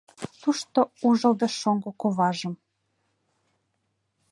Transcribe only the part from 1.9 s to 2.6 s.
куважым